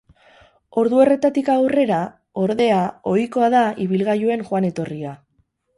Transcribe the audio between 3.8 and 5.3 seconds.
ibilgailuen joan-etorria.